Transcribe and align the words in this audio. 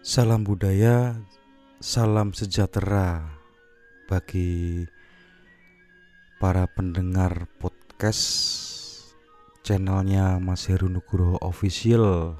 Salam 0.00 0.48
budaya, 0.48 1.12
salam 1.76 2.32
sejahtera 2.32 3.36
bagi 4.08 4.88
para 6.40 6.64
pendengar 6.64 7.44
podcast 7.60 8.24
channelnya 9.60 10.40
Mas 10.40 10.64
Heru 10.72 10.88
Nugroho 10.88 11.36
Official. 11.44 12.32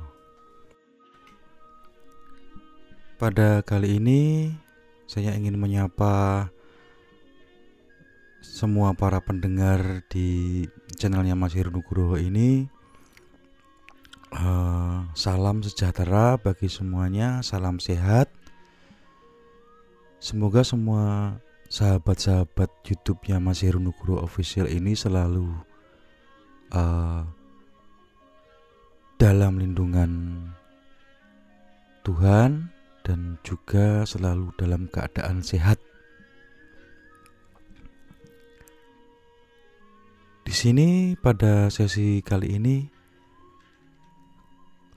Pada 3.20 3.61
kali 3.61 4.00
ini 4.00 4.56
saya 5.04 5.36
ingin 5.36 5.61
menyapa 5.61 6.48
semua 8.40 8.96
para 8.96 9.20
pendengar 9.20 10.00
di 10.08 10.64
channelnya 10.96 11.36
Mas 11.36 11.52
Heru 11.52 11.68
Nugroho 11.68 12.16
ini 12.16 12.72
Uh, 14.30 14.80
salam 15.14 15.62
sejahtera 15.64 16.38
bagi 16.38 16.70
semuanya, 16.70 17.42
salam 17.42 17.82
sehat. 17.82 18.30
Semoga 20.20 20.62
semua 20.62 21.36
sahabat-sahabat 21.73 22.70
YouTube-nya 22.86 23.41
Mas 23.41 23.64
Heru 23.64 23.80
Nugroho 23.80 24.20
Official 24.20 24.69
ini 24.69 24.92
selalu 24.92 25.48
uh, 26.74 27.24
dalam 29.16 29.56
lindungan 29.59 30.10
Tuhan 32.05 32.69
dan 33.02 33.41
juga 33.42 34.05
selalu 34.05 34.52
dalam 34.61 34.86
keadaan 34.92 35.41
sehat. 35.41 35.80
Di 40.45 40.55
sini 40.56 41.14
pada 41.14 41.70
sesi 41.70 42.20
kali 42.27 42.58
ini 42.58 42.99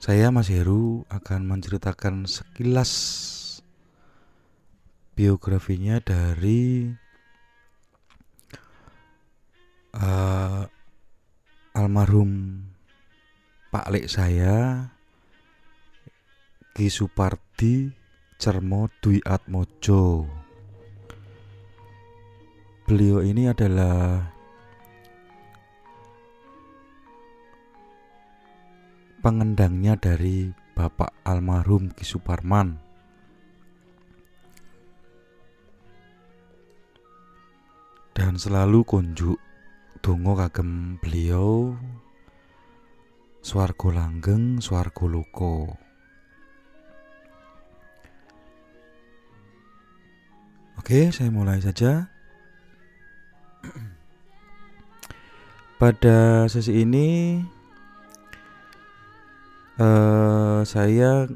saya 0.04 0.28
Mas 0.28 0.52
Heru 0.52 1.08
akan 1.08 1.48
menceritakan 1.48 2.28
sekilas 2.28 2.92
biografinya 5.16 5.96
dari 5.96 6.92
uh, 9.96 10.68
almarhum 11.72 12.60
Pak 13.72 13.88
Lek 13.88 14.12
saya 14.12 14.92
Ki 16.76 16.92
Supardi 16.92 17.88
Cermo 18.36 18.92
Dwi 19.00 19.24
Atmojo. 19.24 20.28
Beliau 22.84 23.24
ini 23.24 23.48
adalah 23.48 24.33
pengendangnya 29.24 29.96
dari 29.96 30.52
Bapak 30.76 31.24
almarhum 31.24 31.88
Ki 31.96 32.04
Suparman. 32.04 32.76
Dan 38.12 38.36
selalu 38.36 38.84
kunjuk 38.84 39.40
dongo 40.04 40.36
kagem 40.36 41.00
beliau 41.00 41.72
Swargo 43.44 43.92
langgeng, 43.92 44.56
swargo 44.56 45.04
loko. 45.04 45.76
Oke, 50.80 51.12
saya 51.12 51.28
mulai 51.28 51.60
saja. 51.60 52.08
Pada 55.80 56.48
sesi 56.48 56.72
ini 56.72 57.36
uh, 59.78 60.60
saya 60.66 61.26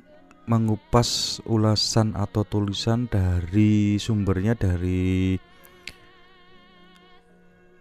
mengupas 0.49 1.41
ulasan 1.45 2.17
atau 2.17 2.43
tulisan 2.49 3.05
dari 3.11 4.01
sumbernya 4.01 4.57
dari 4.57 5.37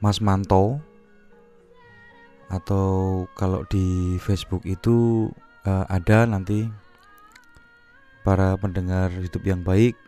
Mas 0.04 0.20
Manto. 0.20 0.84
Atau 2.48 3.28
kalau 3.36 3.68
di 3.68 4.16
Facebook 4.24 4.64
itu 4.64 5.28
uh, 5.68 5.84
ada 5.92 6.24
nanti 6.24 6.64
para 8.24 8.56
pendengar 8.56 9.12
YouTube 9.12 9.52
yang 9.52 9.64
baik 9.68 10.00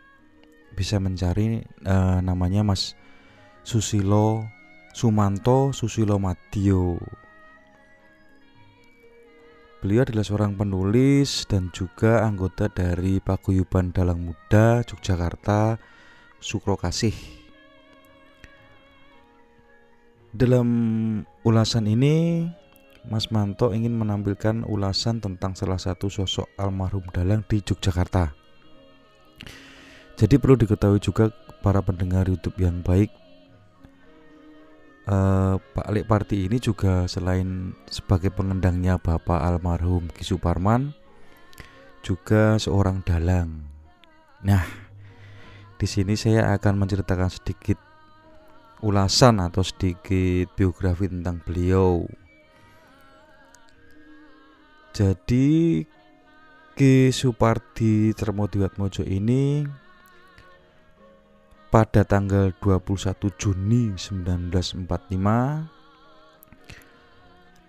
bisa 0.76 1.00
mencari 1.04 1.68
uh, 1.84 2.24
namanya 2.24 2.64
Mas 2.64 2.96
Susilo 3.68 4.48
Sumanto 4.96 5.76
Susilo 5.76 6.16
Madio 6.16 6.96
Beliau 9.80 10.04
adalah 10.04 10.28
seorang 10.28 10.60
penulis 10.60 11.48
dan 11.48 11.72
juga 11.72 12.28
anggota 12.28 12.68
dari 12.68 13.24
Paguyuban 13.24 13.96
Dalang 13.96 14.20
Muda 14.20 14.84
Yogyakarta 14.84 15.80
Sukro 16.36 16.76
Kasih. 16.76 17.16
Dalam 20.36 20.68
ulasan 21.48 21.88
ini, 21.88 22.44
Mas 23.08 23.32
Manto 23.32 23.72
ingin 23.72 23.96
menampilkan 23.96 24.68
ulasan 24.68 25.24
tentang 25.24 25.56
salah 25.56 25.80
satu 25.80 26.12
sosok 26.12 26.52
almarhum 26.60 27.08
dalang 27.16 27.48
di 27.48 27.64
Yogyakarta. 27.64 28.36
Jadi 30.20 30.36
perlu 30.44 30.60
diketahui 30.60 31.00
juga 31.00 31.32
para 31.64 31.80
pendengar 31.80 32.28
YouTube 32.28 32.60
yang 32.60 32.84
baik 32.84 33.16
Pak 35.10 35.90
Alik 35.90 36.06
Parti 36.06 36.46
ini 36.46 36.62
juga 36.62 37.10
selain 37.10 37.74
sebagai 37.90 38.30
pengendangnya 38.30 39.02
Bapak 39.02 39.42
almarhum 39.42 40.06
Ki 40.14 40.22
Suparman 40.22 40.94
juga 42.06 42.62
seorang 42.62 43.02
dalang. 43.02 43.66
Nah, 44.46 44.62
di 45.82 45.88
sini 45.90 46.14
saya 46.14 46.54
akan 46.54 46.86
menceritakan 46.86 47.34
sedikit 47.34 47.82
ulasan 48.86 49.42
atau 49.42 49.66
sedikit 49.66 50.54
biografi 50.54 51.10
tentang 51.10 51.42
beliau. 51.42 52.06
Jadi 54.94 55.82
Ki 56.78 57.10
Supardi 57.10 58.14
Termodiwatmojo 58.14 59.04
ini 59.10 59.66
pada 61.70 62.02
tanggal 62.02 62.50
21 62.58 63.30
Juni 63.38 63.94
1945 63.94 64.90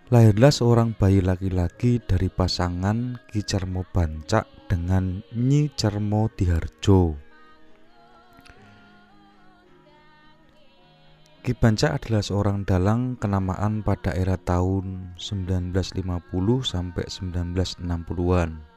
lahirlah 0.09 0.49
seorang 0.49 0.97
bayi 0.97 1.21
laki-laki 1.21 2.01
dari 2.01 2.33
pasangan 2.33 3.21
Ki 3.29 3.45
Cermo 3.45 3.85
Bancak 3.85 4.49
dengan 4.73 5.21
Nyi 5.37 5.69
Cermo 5.77 6.33
Diharjo. 6.33 7.13
Ki 11.45 11.53
Bancak 11.53 12.01
adalah 12.01 12.25
seorang 12.25 12.65
dalang 12.65 13.21
kenamaan 13.21 13.85
pada 13.85 14.17
era 14.17 14.41
tahun 14.41 15.13
1950 15.21 16.25
sampai 16.65 17.05
1960-an. 17.05 18.70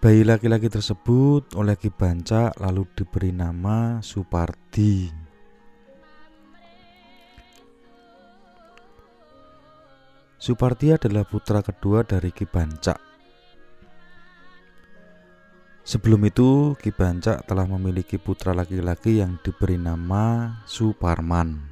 Bayi 0.00 0.24
laki-laki 0.24 0.72
tersebut 0.72 1.52
oleh 1.60 1.76
Ki 1.76 1.92
Banca 1.92 2.56
lalu 2.56 2.88
diberi 2.96 3.36
nama 3.36 4.00
Supardi. 4.00 5.12
Supardi 10.40 10.96
adalah 10.96 11.28
putra 11.28 11.60
kedua 11.60 12.00
dari 12.00 12.32
Ki 12.32 12.48
Banca. 12.48 12.96
Sebelum 15.84 16.24
itu, 16.24 16.72
Ki 16.80 16.96
Banca 16.96 17.44
telah 17.44 17.68
memiliki 17.68 18.16
putra 18.16 18.56
laki-laki 18.56 19.20
yang 19.20 19.36
diberi 19.44 19.76
nama 19.76 20.56
Suparman. 20.64 21.69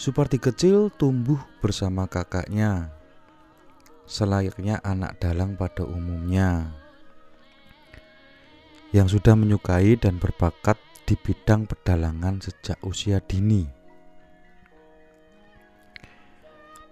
Supardi 0.00 0.40
kecil 0.40 0.88
tumbuh 0.96 1.36
bersama 1.60 2.08
kakaknya, 2.08 2.88
selayaknya 4.08 4.80
anak 4.80 5.20
dalang 5.20 5.60
pada 5.60 5.84
umumnya, 5.84 6.72
yang 8.96 9.12
sudah 9.12 9.36
menyukai 9.36 10.00
dan 10.00 10.16
berbakat 10.16 10.80
di 11.04 11.20
bidang 11.20 11.68
pedalangan 11.68 12.40
sejak 12.40 12.80
usia 12.80 13.20
dini. 13.20 13.68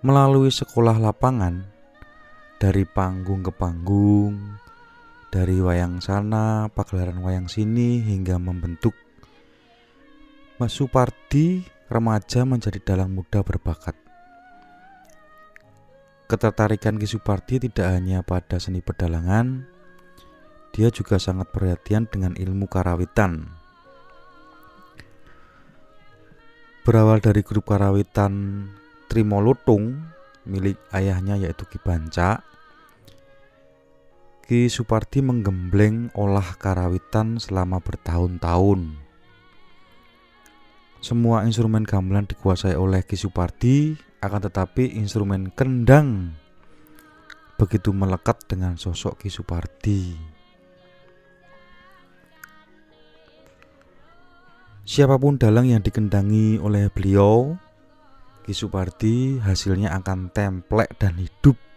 Melalui 0.05 0.53
sekolah 0.53 1.01
lapangan, 1.01 1.65
dari 2.61 2.85
panggung 2.85 3.41
ke 3.41 3.57
panggung, 3.57 4.37
dari 5.33 5.57
wayang 5.57 6.05
sana, 6.05 6.69
pagelaran 6.69 7.25
wayang 7.25 7.49
sini, 7.49 8.05
hingga 8.05 8.37
membentuk 8.37 8.93
Mas 10.61 10.77
Supardi 10.77 11.78
remaja 11.89 12.45
menjadi 12.45 12.81
dalang 12.85 13.13
muda 13.13 13.41
berbakat. 13.41 13.97
Ketertarikan 16.29 17.01
Ki 17.01 17.09
Supardi 17.09 17.57
tidak 17.59 17.89
hanya 17.89 18.21
pada 18.21 18.61
seni 18.61 18.85
pedalangan, 18.85 19.65
dia 20.77 20.93
juga 20.93 21.17
sangat 21.17 21.49
perhatian 21.49 22.05
dengan 22.05 22.37
ilmu 22.37 22.69
karawitan. 22.69 23.59
berawal 26.89 27.21
dari 27.21 27.45
grup 27.45 27.69
karawitan 27.69 28.65
Trimolutung 29.13 30.09
milik 30.49 30.81
ayahnya 30.89 31.37
yaitu 31.37 31.69
Ki 31.69 31.77
Banca. 31.77 32.41
Ki 34.41 34.73
Supardi 34.73 35.21
menggembleng 35.21 36.09
olah 36.17 36.57
karawitan 36.57 37.37
selama 37.37 37.85
bertahun-tahun. 37.85 39.08
Semua 40.99 41.47
instrumen 41.47 41.87
gamelan 41.87 42.27
dikuasai 42.27 42.75
oleh 42.75 43.07
Ki 43.07 43.15
Supardi, 43.15 43.95
akan 44.19 44.41
tetapi 44.51 44.99
instrumen 44.99 45.55
kendang 45.55 46.35
begitu 47.55 47.95
melekat 47.95 48.43
dengan 48.51 48.75
sosok 48.75 49.23
Ki 49.23 49.31
Supardi. 49.31 50.19
Siapa 54.89 55.21
pun 55.21 55.39
dalang 55.39 55.71
yang 55.71 55.85
dikendangi 55.85 56.59
oleh 56.59 56.91
beliau, 56.91 57.55
Ki 58.43 58.51
Supardi 58.51 59.39
hasilnya 59.39 59.95
akan 60.03 60.35
templek 60.35 60.99
dan 60.99 61.15
hidup. 61.15 61.68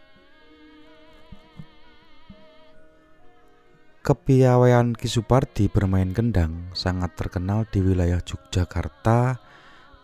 Kepiawaian 4.02 4.98
Ki 4.98 5.06
Supardi 5.06 5.70
bermain 5.70 6.10
kendang 6.10 6.74
sangat 6.74 7.14
terkenal 7.14 7.70
di 7.70 7.86
wilayah 7.86 8.18
Yogyakarta 8.18 9.38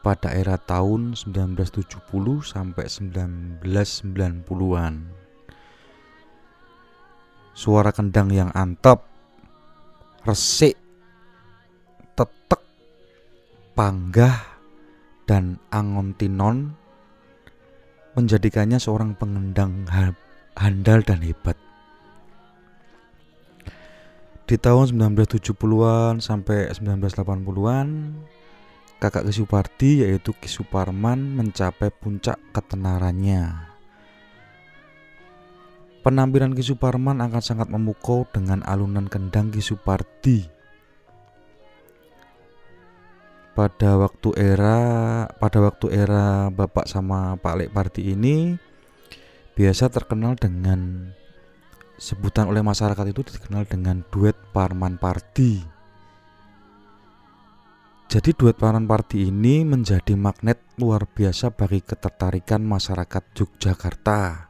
pada 0.06 0.30
era 0.38 0.62
tahun 0.62 1.18
1970 1.18 2.06
sampai 2.46 2.86
1990-an. 2.86 4.94
Suara 7.58 7.90
kendang 7.90 8.30
yang 8.30 8.54
antep, 8.54 9.02
resik, 10.30 10.78
tetek, 12.14 12.62
panggah 13.74 14.62
dan 15.26 15.58
Angon 15.74 16.14
Tinon 16.14 16.70
menjadikannya 18.14 18.78
seorang 18.78 19.18
pengendang 19.18 19.90
handal 20.54 21.02
dan 21.02 21.26
hebat. 21.26 21.58
Di 24.48 24.56
tahun 24.56 24.96
1970-an 24.96 26.24
sampai 26.24 26.72
1980-an, 26.72 27.88
kakak 28.96 29.28
Kisupardi 29.28 30.08
yaitu 30.08 30.32
Kisuparman 30.40 31.36
mencapai 31.36 31.92
puncak 31.92 32.40
ketenarannya. 32.56 33.68
Penampilan 36.00 36.56
Kisuparman 36.56 37.20
akan 37.20 37.44
sangat 37.44 37.68
memukau 37.68 38.24
dengan 38.32 38.64
alunan 38.64 39.12
kendang 39.12 39.52
Kisupardi 39.52 40.48
pada 43.52 43.98
waktu 43.98 44.38
era 44.38 44.80
pada 45.28 45.60
waktu 45.66 45.90
era 45.90 46.54
Bapak 46.54 46.86
sama 46.86 47.36
Pak 47.42 47.56
Lek 47.58 47.74
Parti 47.74 48.14
ini 48.14 48.54
biasa 49.58 49.90
terkenal 49.90 50.38
dengan 50.38 51.10
sebutan 51.98 52.48
oleh 52.48 52.62
masyarakat 52.62 53.06
itu 53.10 53.22
dikenal 53.26 53.66
dengan 53.66 54.06
duet 54.14 54.38
Parman 54.54 55.02
Parti. 55.02 55.60
Jadi 58.08 58.32
duet 58.38 58.56
Parman 58.56 58.88
Parti 58.88 59.28
ini 59.28 59.68
menjadi 59.68 60.16
magnet 60.16 60.64
luar 60.80 61.10
biasa 61.10 61.52
bagi 61.52 61.84
ketertarikan 61.84 62.64
masyarakat 62.64 63.24
Yogyakarta 63.36 64.48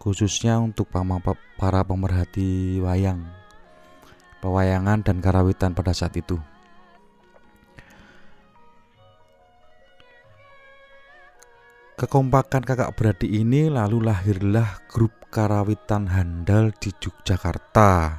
khususnya 0.00 0.56
untuk 0.56 0.88
para 0.88 1.84
pemerhati 1.84 2.80
wayang, 2.80 3.20
pewayangan 4.40 5.04
dan 5.04 5.20
karawitan 5.20 5.76
pada 5.76 5.92
saat 5.92 6.16
itu. 6.16 6.40
Kekompakan 12.00 12.64
kakak 12.64 12.96
beradik 12.96 13.28
ini 13.28 13.68
lalu 13.68 14.08
lahirlah 14.08 14.80
grup 14.88 15.19
karawitan 15.30 16.10
handal 16.10 16.74
di 16.74 16.90
Yogyakarta 16.90 18.18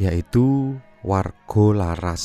yaitu 0.00 0.74
Wargo 1.04 1.76
Laras. 1.76 2.24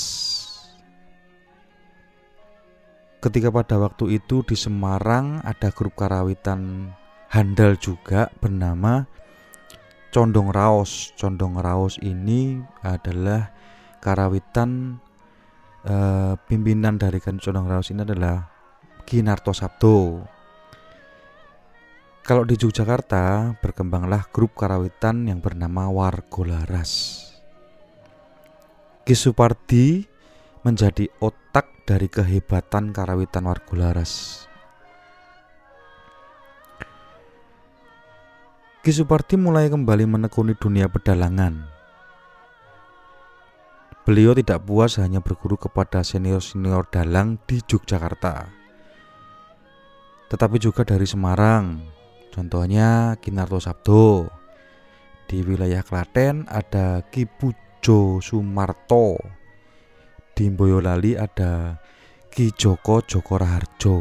Ketika 3.20 3.52
pada 3.52 3.76
waktu 3.76 4.16
itu 4.16 4.48
di 4.48 4.56
Semarang 4.56 5.44
ada 5.44 5.76
grup 5.76 6.00
karawitan 6.00 6.96
handal 7.28 7.76
juga 7.76 8.32
bernama 8.40 9.04
Condong 10.10 10.50
Raos. 10.56 11.12
Condong 11.20 11.60
Raos 11.60 12.00
ini 12.00 12.58
adalah 12.80 13.52
karawitan 14.00 14.96
eh, 15.84 16.34
pimpinan 16.48 16.96
dari 16.96 17.20
Condong 17.20 17.68
Raos 17.68 17.92
ini 17.92 18.08
adalah 18.08 18.48
Kinarto 19.04 19.52
Sabdo. 19.52 20.24
Kalau 22.30 22.46
di 22.46 22.54
Yogyakarta 22.54 23.58
berkembanglah 23.58 24.30
grup 24.30 24.54
karawitan 24.54 25.26
yang 25.26 25.42
bernama 25.42 25.90
Wargo 25.90 26.46
Laras. 26.46 27.26
Ki 29.02 29.18
Supardi 29.18 30.06
menjadi 30.62 31.10
otak 31.26 31.90
dari 31.90 32.06
kehebatan 32.06 32.94
karawitan 32.94 33.50
Wargo 33.50 33.74
Laras. 33.74 34.46
Ki 38.86 38.94
Supardi 38.94 39.34
mulai 39.34 39.66
kembali 39.74 40.06
menekuni 40.06 40.54
dunia 40.54 40.86
pedalangan. 40.86 41.66
Beliau 44.06 44.38
tidak 44.38 44.70
puas 44.70 45.02
hanya 45.02 45.18
berguru 45.18 45.58
kepada 45.58 46.06
senior-senior 46.06 46.94
dalang 46.94 47.42
di 47.50 47.58
Yogyakarta 47.58 48.62
tetapi 50.30 50.62
juga 50.62 50.86
dari 50.86 51.10
Semarang. 51.10 51.98
Contohnya 52.30 53.18
Kinarto 53.18 53.58
Sabdo. 53.58 54.30
Di 55.30 55.46
wilayah 55.46 55.86
Klaten 55.86 56.50
ada 56.50 57.06
Ki 57.10 57.26
Pujo 57.26 58.22
Sumarto. 58.22 59.18
Di 60.34 60.50
Boyolali 60.50 61.18
ada 61.18 61.78
Ki 62.30 62.54
Joko 62.54 63.02
Joko 63.06 63.38
Raharjo. 63.38 63.98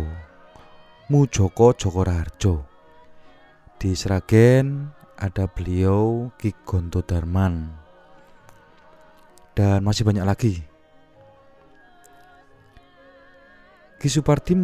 Mujoko 1.08 1.72
Joko 1.72 2.00
Raharjo. 2.04 2.54
Di 3.80 3.96
Sragen 3.96 4.92
ada 5.16 5.48
beliau 5.48 6.30
Ki 6.36 6.52
Gonto 6.64 7.00
Darman. 7.00 7.72
Dan 9.56 9.82
masih 9.82 10.06
banyak 10.06 10.22
lagi. 10.22 10.54
Ki 13.98 14.06
Supardi 14.06 14.54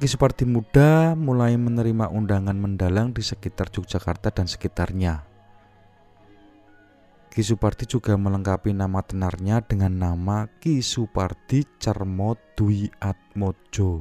Ki 0.00 0.08
Supardi 0.08 0.48
muda 0.48 1.12
mulai 1.12 1.60
menerima 1.60 2.08
undangan 2.08 2.56
mendalang 2.56 3.12
di 3.12 3.20
sekitar 3.20 3.68
Yogyakarta 3.68 4.32
dan 4.32 4.48
sekitarnya. 4.48 5.28
Ki 7.28 7.44
Supardi 7.44 7.84
juga 7.84 8.16
melengkapi 8.16 8.72
nama 8.72 9.04
tenarnya 9.04 9.60
dengan 9.60 9.92
nama 9.92 10.48
Ki 10.56 10.80
Supardi 10.80 11.68
Cermo 11.76 12.32
Dwi 12.56 12.88
Atmojo. 12.96 13.92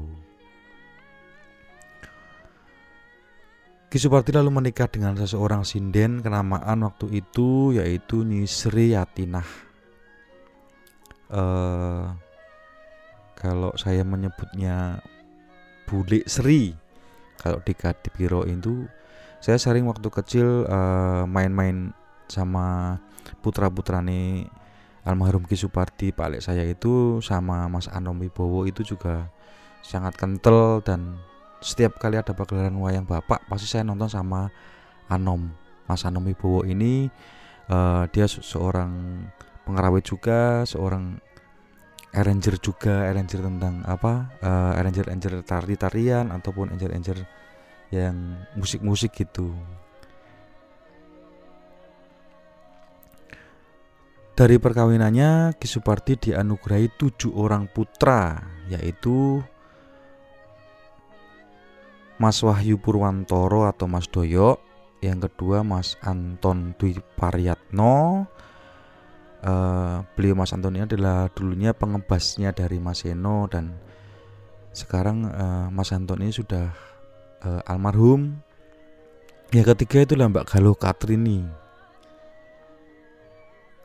Ki 3.92 3.98
Supardi 4.00 4.32
lalu 4.32 4.56
menikah 4.56 4.88
dengan 4.88 5.20
seseorang 5.20 5.68
sinden 5.68 6.24
kenamaan 6.24 6.80
waktu 6.88 7.20
itu 7.20 7.76
yaitu 7.76 8.24
Nisri 8.24 8.96
Yatinah. 8.96 9.68
Uh, 11.28 12.16
kalau 13.36 13.76
saya 13.76 14.08
menyebutnya 14.08 15.04
Bule 15.90 16.22
Sri 16.30 16.78
kalau 17.42 17.58
di 17.66 17.74
Kadipiro 17.74 18.46
itu 18.46 18.86
saya 19.42 19.58
sering 19.58 19.90
waktu 19.90 20.06
kecil 20.14 20.70
uh, 20.70 21.26
main-main 21.26 21.96
sama 22.30 23.00
putra-putrane 23.42 24.46
almarhum 25.08 25.48
Ki 25.48 25.58
Supardi. 25.58 26.12
Pak 26.14 26.46
saya 26.46 26.68
itu 26.68 27.24
sama 27.26 27.66
Mas 27.72 27.90
Anom 27.90 28.20
Wibowo 28.22 28.70
itu 28.70 28.86
juga 28.86 29.32
sangat 29.82 30.14
kental 30.20 30.84
dan 30.84 31.18
setiap 31.64 31.98
kali 31.98 32.20
ada 32.20 32.36
pagelaran 32.36 32.76
wayang 32.78 33.08
bapak 33.08 33.44
pasti 33.48 33.68
saya 33.68 33.88
nonton 33.88 34.12
sama 34.12 34.52
Anom 35.10 35.50
Mas 35.90 36.06
Anom 36.06 36.28
Wibowo 36.28 36.68
ini. 36.68 37.10
Uh, 37.70 38.10
dia 38.10 38.26
seorang 38.26 39.24
pengerawit 39.62 40.02
juga 40.02 40.66
seorang 40.66 41.22
arranger 42.10 42.58
juga 42.58 43.10
arranger 43.10 43.40
tentang 43.46 43.86
apa 43.86 44.34
uh, 44.42 44.80
arranger 44.80 45.10
arranger 45.10 45.46
tari 45.46 45.76
tarian 45.78 46.34
ataupun 46.34 46.74
arranger 46.74 46.90
arranger 46.94 47.20
yang 47.90 48.46
musik 48.58 48.82
musik 48.82 49.14
gitu. 49.14 49.54
Dari 54.40 54.56
perkawinannya 54.56 55.60
Ki 55.60 55.68
Supardi 55.68 56.16
dianugerahi 56.16 56.96
tujuh 56.96 57.36
orang 57.36 57.68
putra 57.68 58.40
yaitu 58.72 59.44
Mas 62.16 62.40
Wahyu 62.40 62.80
Purwantoro 62.80 63.68
atau 63.68 63.92
Mas 63.92 64.08
Doyo 64.08 64.64
yang 65.04 65.20
kedua 65.20 65.64
Mas 65.68 66.00
Anton 66.00 66.72
Dwi 66.80 67.00
Paryatno 67.20 68.28
uh, 69.44 70.04
beliau 70.16 70.36
Mas 70.36 70.52
Antoni 70.52 70.84
adalah 70.84 71.32
dulunya 71.32 71.72
pengebasnya 71.72 72.52
dari 72.52 72.80
Mas 72.80 73.04
Eno 73.08 73.48
dan 73.48 73.76
sekarang 74.76 75.28
uh, 75.28 75.68
Mas 75.74 75.92
Anton 75.92 76.22
ini 76.24 76.34
sudah 76.34 76.72
uh, 77.44 77.62
almarhum. 77.66 78.40
Yang 79.50 79.74
ketiga 79.76 80.06
itulah 80.06 80.30
Mbak 80.30 80.46
Galuh 80.46 80.78
Katrini. 80.78 81.42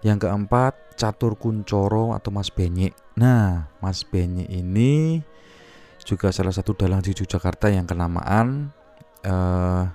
Yang 0.05 0.29
keempat 0.29 0.77
Catur 1.01 1.41
Kuncoro 1.41 2.13
atau 2.13 2.29
Mas 2.29 2.53
Benyek. 2.53 2.93
Nah 3.17 3.73
Mas 3.81 4.05
Benyek 4.05 4.53
ini 4.53 5.25
juga 6.05 6.29
salah 6.29 6.53
satu 6.53 6.77
dalang 6.77 7.01
di 7.01 7.17
Yogyakarta 7.17 7.73
yang 7.73 7.89
kenamaan. 7.89 8.69
Uh, 9.25 9.89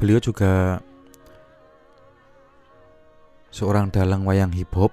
beliau 0.00 0.16
juga 0.16 0.80
seorang 3.48 3.88
dalang 3.88 4.28
wayang 4.28 4.52
hip 4.52 4.72
hop 4.76 4.92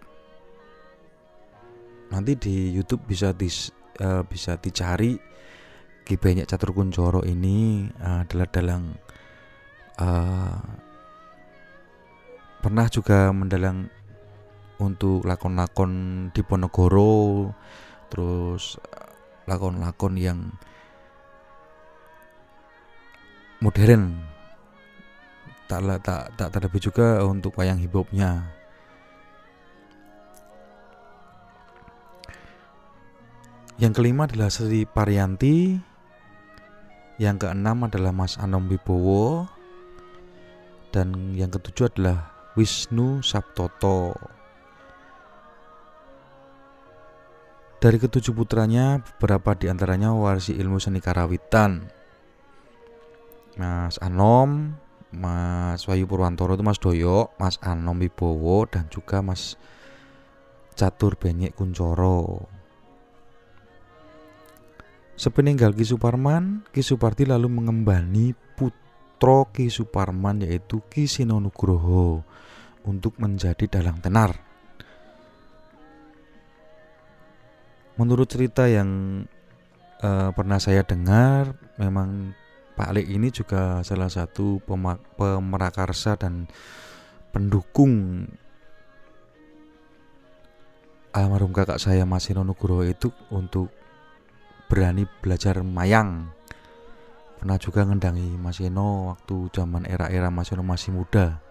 nanti 2.12 2.38
di 2.40 2.56
YouTube 2.72 3.04
bisa 3.04 3.36
di 3.36 3.50
uh, 4.00 4.24
bisa 4.24 4.56
dicari 4.56 5.18
Ki 6.06 6.16
Banyak 6.22 6.46
Catur 6.46 6.72
Kuncoro 6.72 7.26
ini 7.26 7.90
uh, 7.98 8.22
adalah 8.24 8.48
dalang 8.48 8.84
uh, 9.98 10.60
pernah 12.62 12.86
juga 12.88 13.34
mendalang 13.34 13.90
untuk 14.80 15.26
lakon-lakon 15.26 15.92
di 16.32 16.42
Ponegoro 16.46 17.52
terus 18.12 18.78
lakon-lakon 19.50 20.14
yang 20.20 20.40
modern 23.64 24.35
tak 25.66 25.82
tak 26.06 26.22
tak 26.38 26.50
terlebih 26.54 26.82
juga 26.82 27.22
untuk 27.26 27.58
wayang 27.58 27.82
hip 27.82 27.94
hopnya 27.94 28.56
Yang 33.76 33.94
kelima 34.00 34.24
adalah 34.24 34.48
Sri 34.48 34.88
Parianti. 34.88 35.76
Yang 37.20 37.48
keenam 37.48 37.84
adalah 37.84 38.16
Mas 38.16 38.40
Anom 38.40 38.72
Wibowo. 38.72 39.52
Dan 40.96 41.36
yang 41.36 41.52
ketujuh 41.52 41.92
adalah 41.92 42.32
Wisnu 42.56 43.20
Sabtoto. 43.20 44.16
Dari 47.84 48.00
ketujuh 48.00 48.32
putranya, 48.32 49.04
beberapa 49.04 49.52
di 49.60 49.68
antaranya 49.68 50.16
warisi 50.16 50.56
ilmu 50.56 50.80
seni 50.80 51.04
karawitan. 51.04 51.84
Mas 53.60 54.00
Anom, 54.00 54.72
Mas 55.16 55.88
Wayu 55.88 56.06
Purwantoro 56.06 56.60
itu 56.60 56.64
Mas 56.68 56.78
Doyo, 56.78 57.32
Mas 57.40 57.56
Anom 57.64 57.98
Wibowo, 57.98 58.68
dan 58.68 58.92
juga 58.92 59.24
Mas 59.24 59.56
Catur 60.76 61.16
Benyek 61.16 61.56
Kuncoro. 61.56 62.52
Sepeninggal 65.16 65.72
Ki 65.72 65.88
Suparman, 65.88 66.68
Ki 66.76 66.84
Suparti 66.84 67.24
lalu 67.24 67.48
mengembani 67.48 68.36
putra 68.36 69.48
Ki 69.48 69.72
Suparman 69.72 70.44
yaitu 70.44 70.84
Ki 70.92 71.08
Sinonugroho 71.08 72.20
untuk 72.84 73.16
menjadi 73.16 73.80
dalang 73.80 74.04
tenar. 74.04 74.36
Menurut 77.96 78.28
cerita 78.28 78.68
yang 78.68 79.24
uh, 80.04 80.30
pernah 80.36 80.60
saya 80.60 80.84
dengar, 80.84 81.56
memang 81.80 82.36
Pak 82.76 82.92
Lek 82.92 83.08
ini 83.08 83.32
juga 83.32 83.80
salah 83.88 84.12
satu 84.12 84.60
pemerakarsa 85.16 86.20
dan 86.20 86.52
pendukung 87.32 88.28
almarhum 91.16 91.56
kakak 91.56 91.80
saya 91.80 92.04
Mas 92.04 92.28
Sinonugroho 92.28 92.84
itu 92.84 93.16
untuk 93.32 93.72
berani 94.68 95.08
belajar 95.24 95.64
mayang. 95.64 96.28
Pernah 97.40 97.56
juga 97.56 97.88
ngendangi 97.88 98.36
Mas 98.36 98.60
Eno 98.60 99.16
waktu 99.16 99.48
zaman 99.56 99.88
era-era 99.88 100.28
Mas 100.28 100.52
Eno 100.52 100.66
masih 100.66 100.92
muda 100.92 101.45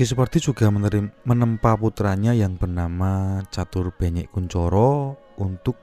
Ki 0.00 0.08
Suparti 0.08 0.40
juga 0.40 0.64
menerim, 0.72 1.12
menempa 1.28 1.76
putranya 1.76 2.32
yang 2.32 2.56
bernama 2.56 3.44
Catur 3.52 3.92
Benyek 3.92 4.32
Kuncoro 4.32 5.20
untuk 5.36 5.76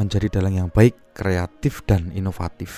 menjadi 0.00 0.40
dalang 0.40 0.56
yang 0.56 0.70
baik, 0.72 1.12
kreatif, 1.12 1.84
dan 1.84 2.08
inovatif. 2.16 2.72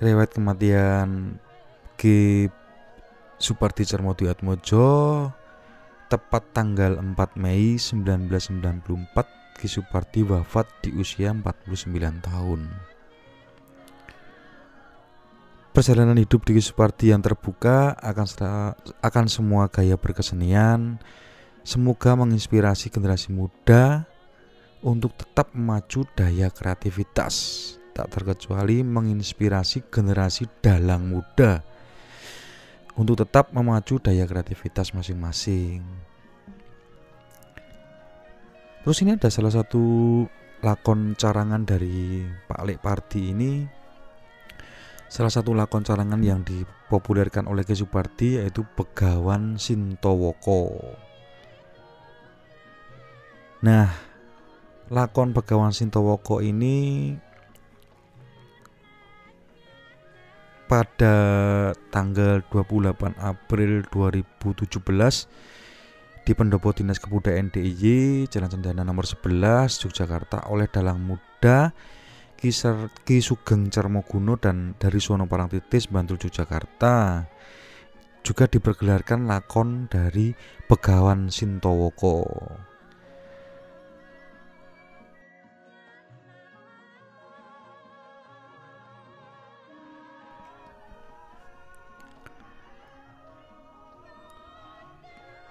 Riwayat 0.00 0.32
kematian 0.32 1.36
Ki 2.00 2.48
Suparti 3.36 3.84
Cermodi 3.84 4.32
Atmojo 4.32 5.28
tepat 6.08 6.56
tanggal 6.56 6.96
4 6.96 7.36
Mei 7.36 7.76
1994 7.76 9.60
Ki 9.60 9.68
Suparti 9.68 10.24
wafat 10.24 10.72
di 10.80 10.96
usia 10.96 11.36
49 11.36 11.68
tahun. 12.24 12.99
Perjalanan 15.70 16.18
hidup 16.18 16.42
di 16.50 16.58
Suparti 16.58 17.14
yang 17.14 17.22
terbuka 17.22 17.94
akan 18.02 18.26
akan 19.06 19.24
semua 19.30 19.70
gaya 19.70 19.94
berkesenian. 19.94 20.98
Semoga 21.62 22.18
menginspirasi 22.18 22.90
generasi 22.90 23.30
muda 23.30 24.02
untuk 24.82 25.14
tetap 25.14 25.54
memacu 25.54 26.02
daya 26.18 26.50
kreativitas. 26.50 27.34
Tak 27.94 28.10
terkecuali 28.10 28.82
menginspirasi 28.82 29.86
generasi 29.94 30.50
dalang 30.58 31.06
muda 31.06 31.62
untuk 32.98 33.22
tetap 33.22 33.54
memacu 33.54 34.02
daya 34.02 34.26
kreativitas 34.26 34.90
masing-masing. 34.90 35.86
Terus 38.82 38.98
ini 39.06 39.14
ada 39.14 39.30
salah 39.30 39.54
satu 39.54 40.26
lakon 40.66 41.14
carangan 41.14 41.62
dari 41.62 42.26
Pak 42.50 42.60
Lek 42.66 42.82
Parti 42.82 43.30
ini 43.30 43.79
salah 45.10 45.34
satu 45.34 45.58
lakon 45.58 45.82
carangan 45.82 46.22
yang 46.22 46.46
dipopulerkan 46.46 47.50
oleh 47.50 47.66
Ki 47.66 47.74
yaitu 48.38 48.62
Begawan 48.78 49.58
Sintowoko. 49.58 50.94
Nah, 53.66 53.90
lakon 54.86 55.34
Begawan 55.34 55.74
Sintowoko 55.74 56.38
ini 56.38 57.10
pada 60.70 61.18
tanggal 61.90 62.46
28 62.46 63.18
April 63.18 63.82
2017 63.90 66.22
di 66.22 66.32
Pendopo 66.38 66.70
Dinas 66.70 67.02
Kebudayaan 67.02 67.50
DIY 67.50 68.30
Jalan 68.30 68.54
Cendana 68.54 68.86
nomor 68.86 69.02
11 69.02 69.26
Yogyakarta 69.82 70.46
oleh 70.46 70.70
dalang 70.70 71.02
muda 71.02 71.74
Kisar, 72.40 72.88
Ki 73.04 73.20
Sugeng 73.20 73.68
Cermoguno 73.68 74.40
dan 74.40 74.72
dari 74.80 74.96
Sono 74.96 75.28
Parangtitis 75.28 75.92
Bantul 75.92 76.16
Yogyakarta 76.16 77.28
juga 78.24 78.48
dipergelarkan 78.48 79.28
lakon 79.28 79.92
dari 79.92 80.32
Begawan 80.64 81.28
Sintowoko. 81.28 82.24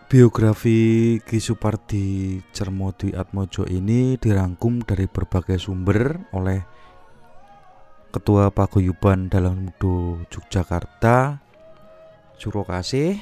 Biografi 0.10 1.22
Ki 1.22 1.38
Supardi 1.38 2.42
Cermodi 2.50 3.14
Atmojo 3.14 3.70
ini 3.70 4.18
dirangkum 4.18 4.82
dari 4.82 5.06
berbagai 5.06 5.62
sumber 5.62 6.18
oleh 6.34 6.66
Ketua 8.10 8.50
Paguyuban 8.50 9.30
Dalang 9.30 9.70
Mudo 9.70 10.26
Yogyakarta 10.34 11.38
Surokasih 12.42 13.22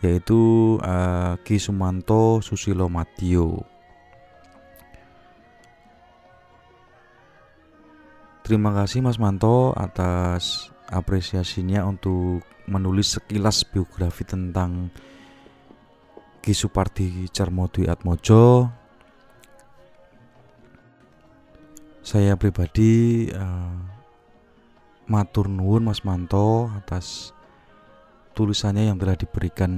yaitu 0.00 0.40
uh, 0.80 1.36
Ki 1.44 1.60
Sumanto 1.60 2.40
Susilo 2.40 2.88
Matio. 2.88 3.68
Terima 8.40 8.72
kasih 8.72 9.04
Mas 9.04 9.20
Manto 9.20 9.76
atas 9.76 10.72
apresiasinya 10.88 11.84
untuk 11.84 12.40
menulis 12.64 13.20
sekilas 13.20 13.68
biografi 13.68 14.24
tentang 14.24 14.88
Ki 16.44 16.52
Supardi 16.52 17.24
Carmodwi 17.32 17.88
Atmojo 17.88 18.68
saya 22.04 22.36
pribadi 22.36 23.24
uh, 23.32 23.80
matur 25.08 25.48
nuwun 25.48 25.88
Mas 25.88 26.04
Manto 26.04 26.68
atas 26.76 27.32
tulisannya 28.36 28.92
yang 28.92 29.00
telah 29.00 29.16
diberikan 29.16 29.72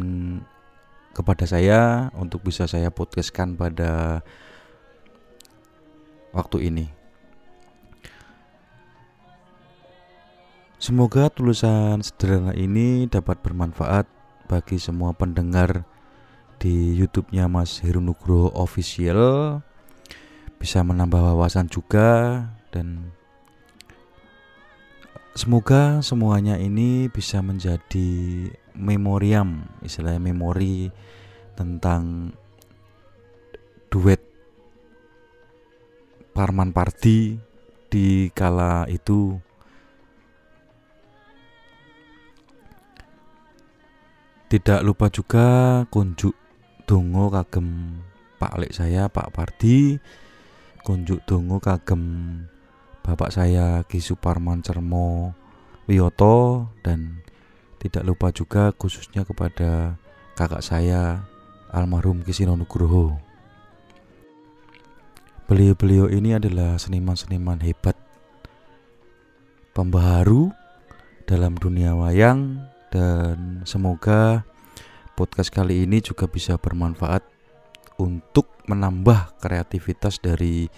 kepada 1.14 1.46
saya 1.46 2.10
untuk 2.18 2.42
bisa 2.42 2.66
saya 2.66 2.90
podcastkan 2.90 3.54
pada 3.54 4.26
waktu 6.34 6.66
ini. 6.66 6.90
Semoga 10.82 11.30
tulisan 11.30 12.02
sederhana 12.02 12.58
ini 12.58 13.06
dapat 13.06 13.38
bermanfaat 13.38 14.10
bagi 14.50 14.82
semua 14.82 15.14
pendengar 15.14 15.86
di 16.56 16.96
YouTube-nya 16.96 17.48
Mas 17.48 17.80
Heru 17.84 18.00
Nugroho 18.00 18.52
Official. 18.56 19.60
Bisa 20.56 20.80
menambah 20.80 21.20
wawasan 21.20 21.68
juga 21.68 22.42
dan 22.72 23.12
semoga 25.36 26.00
semuanya 26.00 26.56
ini 26.56 27.12
bisa 27.12 27.44
menjadi 27.44 28.08
memoriam, 28.72 29.68
istilahnya 29.84 30.32
memori 30.32 30.88
tentang 31.56 32.32
duet 33.92 34.20
Parman 36.32 36.72
Pardi 36.72 37.36
di 37.88 38.28
kala 38.32 38.84
itu 38.92 39.40
Tidak 44.46 44.78
lupa 44.86 45.10
juga 45.10 45.82
kunjuk 45.90 46.45
dongo 46.86 47.34
kagem 47.34 47.98
Pak 48.38 48.62
Lek 48.62 48.72
saya 48.72 49.10
Pak 49.10 49.34
Pardi. 49.34 49.98
Kunjuk 50.86 51.26
dongo 51.26 51.58
kagem 51.58 52.02
Bapak 53.02 53.34
saya 53.34 53.82
Ki 53.90 53.98
Suparman 53.98 54.62
Cermo 54.62 55.34
Wiyoto. 55.90 56.70
Dan 56.86 57.26
tidak 57.82 58.06
lupa 58.06 58.30
juga 58.30 58.70
khususnya 58.70 59.26
kepada 59.26 59.98
kakak 60.38 60.62
saya 60.62 61.26
almarhum 61.74 62.22
Kisino 62.22 62.54
Nugroho. 62.54 63.18
Beliau-beliau 65.46 66.10
ini 66.10 66.34
adalah 66.34 66.74
seniman-seniman 66.74 67.62
hebat 67.62 67.94
pembaharu 69.74 70.54
dalam 71.26 71.58
dunia 71.58 71.98
wayang. 71.98 72.62
Dan 72.90 73.66
semoga 73.66 74.46
podcast 75.16 75.48
kali 75.48 75.88
ini 75.88 76.04
juga 76.04 76.28
bisa 76.28 76.60
bermanfaat 76.60 77.24
untuk 77.96 78.52
menambah 78.68 79.40
kreativitas 79.40 80.20
dari 80.20 80.68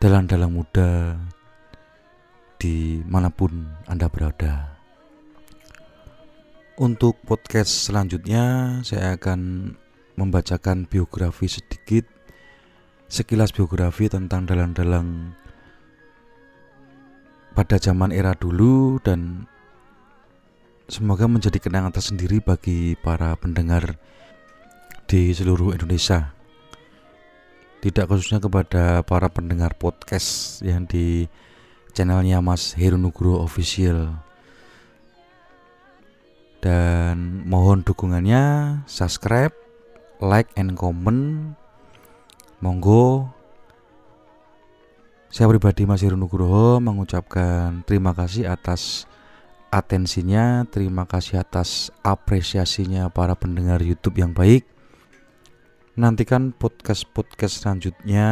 dalang-dalang 0.00 0.48
muda 0.48 1.20
di 2.56 3.04
mana 3.04 3.28
pun 3.28 3.76
Anda 3.84 4.08
berada. 4.08 4.80
Untuk 6.80 7.20
podcast 7.28 7.92
selanjutnya 7.92 8.80
saya 8.80 9.20
akan 9.20 9.70
membacakan 10.16 10.88
biografi 10.88 11.52
sedikit 11.52 12.08
sekilas 13.12 13.52
biografi 13.52 14.08
tentang 14.08 14.48
dalang-dalang 14.48 15.36
pada 17.52 17.76
zaman 17.76 18.16
era 18.16 18.32
dulu 18.32 18.96
dan 19.04 19.44
Semoga 20.92 21.24
menjadi 21.24 21.56
kenangan 21.56 21.88
tersendiri 21.88 22.44
bagi 22.44 23.00
para 23.00 23.32
pendengar 23.40 23.96
di 25.08 25.32
seluruh 25.32 25.72
Indonesia. 25.72 26.36
Tidak 27.80 28.04
khususnya 28.04 28.44
kepada 28.44 29.00
para 29.00 29.32
pendengar 29.32 29.72
podcast 29.80 30.60
yang 30.60 30.84
di 30.84 31.32
channelnya 31.96 32.44
Mas 32.44 32.76
Heru 32.76 33.00
Nugroho 33.00 33.40
Official. 33.40 34.20
Dan 36.60 37.48
mohon 37.48 37.80
dukungannya, 37.88 38.84
subscribe, 38.84 39.56
like, 40.20 40.52
and 40.60 40.76
comment. 40.76 41.56
Monggo 42.60 43.32
saya 45.32 45.48
pribadi 45.48 45.88
Mas 45.88 46.04
Heru 46.04 46.20
Nugroho 46.20 46.84
mengucapkan 46.84 47.80
terima 47.88 48.12
kasih 48.12 48.44
atas 48.52 49.08
atensinya, 49.72 50.68
terima 50.68 51.08
kasih 51.08 51.40
atas 51.40 51.88
apresiasinya 52.04 53.08
para 53.08 53.32
pendengar 53.32 53.80
YouTube 53.80 54.20
yang 54.20 54.36
baik. 54.36 54.68
Nantikan 55.96 56.52
podcast-podcast 56.52 57.64
selanjutnya 57.64 58.28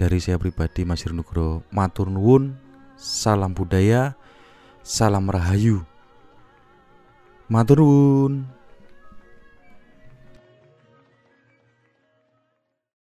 dari 0.00 0.16
saya 0.16 0.40
pribadi 0.40 0.88
Mas 0.88 1.04
Nugro. 1.04 1.68
Matur 1.68 2.08
nuwun, 2.08 2.56
salam 2.96 3.52
budaya, 3.52 4.16
salam 4.80 5.28
rahayu. 5.28 5.84
Matur 7.52 7.84
nuwun. 7.84 8.59